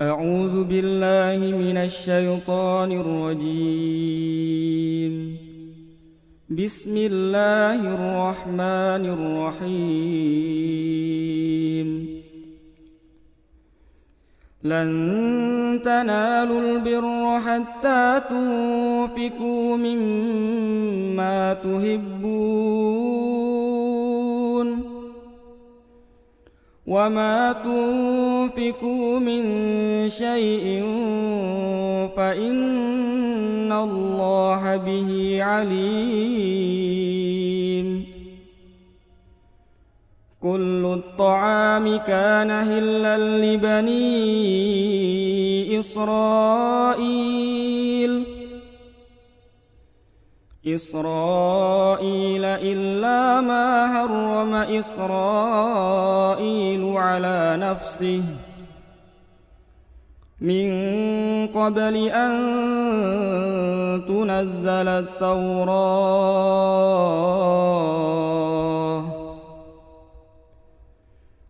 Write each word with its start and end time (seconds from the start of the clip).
أعوذ 0.00 0.64
بالله 0.64 1.56
من 1.56 1.76
الشيطان 1.76 2.92
الرجيم. 2.92 3.76
بسم 6.50 6.96
الله 6.96 7.80
الرحمن 7.80 9.04
الرحيم. 9.16 9.86
لن 14.64 14.90
تنالوا 15.84 16.60
البر 16.60 17.40
حتى 17.40 18.20
تنفقوا 18.30 19.76
مما 19.76 21.54
تحبون. 21.54 23.05
وما 26.86 27.52
تنفقوا 27.52 29.18
من 29.18 29.42
شيء 30.10 30.82
فإن 32.16 33.72
الله 33.72 34.76
به 34.76 35.38
عليم 35.42 36.66
كل 40.42 40.86
الطعام 40.98 41.96
كان 41.96 42.50
هلا 42.50 43.18
لبني 43.18 44.36
إسرائيل 45.78 47.36
إسرائيل 50.66 52.44
إلا 52.44 53.40
ما 53.40 53.86
هرم 53.86 54.54
إسرائيل 54.78 56.02
على 56.96 57.56
نفسه 57.60 58.22
من 60.40 60.66
قبل 61.46 61.96
أن 62.08 62.32
تنزل 64.08 64.88
التوراة 64.88 66.36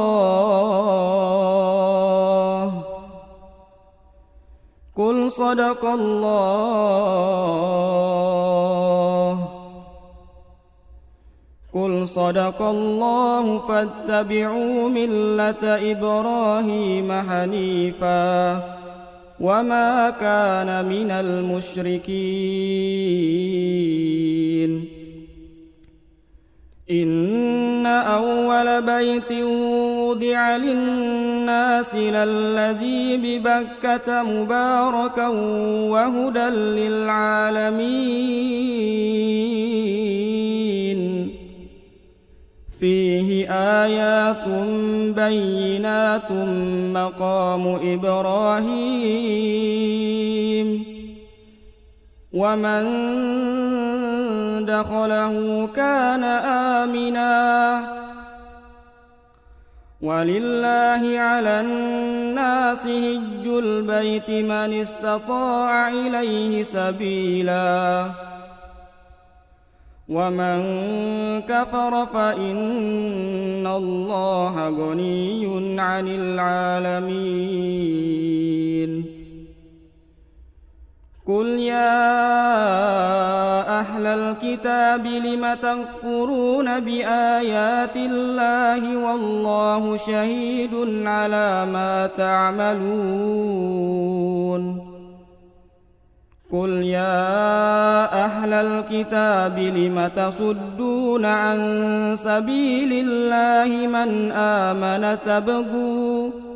قل 4.97 5.31
صدق 5.31 5.85
الله 5.85 6.39
قل 11.73 12.07
صدق 12.07 12.61
الله 12.61 13.59
فاتبعوا 13.59 14.89
ملة 14.89 15.91
إبراهيم 15.91 17.21
حنيفا 17.29 18.63
وما 19.39 20.09
كان 20.09 20.85
من 20.85 21.11
المشركين 21.11 22.59
إن 26.91 27.85
أول 27.85 28.81
بيت 28.81 29.31
وضع 29.31 30.57
للناس 30.57 31.95
للذي 31.95 33.17
ببكة 33.17 34.23
مباركا 34.23 35.27
وهدى 35.93 36.49
للعالمين. 36.49 37.79
فيه 42.79 43.49
آيات 43.51 44.47
بينات 45.15 46.31
مقام 46.93 47.67
إبراهيم. 47.93 49.39
ومن 52.33 53.38
دخله 54.69 55.33
كان 55.75 56.23
آمنا. 56.77 57.35
ولله 60.01 61.19
على 61.19 61.59
الناس 61.59 62.83
هج 62.87 63.45
البيت 63.63 64.29
من 64.29 64.69
استطاع 64.85 65.89
إليه 65.89 66.63
سبيلا. 66.63 68.09
ومن 70.09 70.59
كفر 71.41 71.93
فإن 72.13 73.67
الله 73.67 74.55
غني 74.69 75.43
عن 75.81 76.05
العالمين. 76.07 77.59
قل 81.27 81.47
يا 81.59 83.18
الكتاب 84.19 85.05
لم 85.05 85.53
تكفرون 85.53 86.79
بآيات 86.79 87.97
الله 87.97 88.97
والله 88.97 89.97
شهيد 89.97 90.73
على 91.05 91.65
ما 91.65 92.09
تعملون. 92.17 93.79
قل 96.51 96.69
يا 96.69 98.25
أهل 98.25 98.53
الكتاب 98.53 99.59
لم 99.59 100.07
تصدون 100.15 101.25
عن 101.25 101.59
سبيل 102.15 103.07
الله 103.07 103.87
من 103.87 104.31
آمن 104.31 105.17
تبغون 105.23 106.48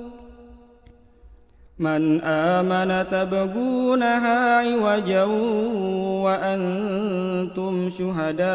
من 1.83 2.21
آمن 2.21 3.09
تبغونها 3.09 4.57
عوجا 4.59 5.23
وأنتم 6.23 7.89
شهداء 7.89 8.53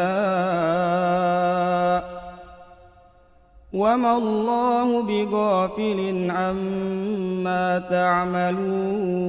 وما 3.73 4.17
الله 4.17 5.01
بغافل 5.01 6.31
عما 6.31 7.79
تعملون 7.89 9.19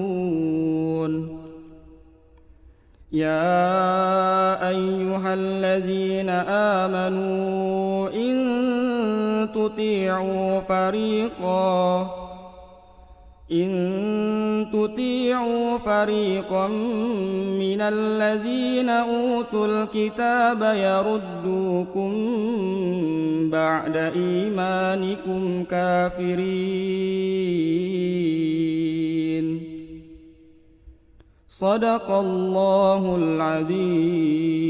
يا 3.13 4.69
أيها 4.69 5.35
الذين 5.35 6.29
آمنوا 6.81 8.09
إن 8.11 9.49
تطيعوا 9.55 10.61
فريقاً 10.61 12.20
إن 13.53 14.67
تطيعوا 14.73 15.79
فريقا 15.79 16.69
من 17.59 17.81
الذين 17.81 18.89
أوتوا 18.89 19.67
الكتاب 19.67 20.63
يردوكم 20.63 22.13
بعد 23.51 23.97
إيمانكم 23.97 25.65
كافرين. 25.65 27.11
صدق 31.49 32.11
الله 32.11 33.17
العظيم. 33.17 34.61